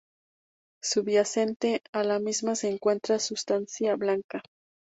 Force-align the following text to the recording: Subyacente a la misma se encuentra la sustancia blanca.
Subyacente 0.81 1.83
a 1.91 2.03
la 2.03 2.17
misma 2.17 2.55
se 2.55 2.67
encuentra 2.71 3.17
la 3.17 3.19
sustancia 3.19 3.95
blanca. 3.97 4.41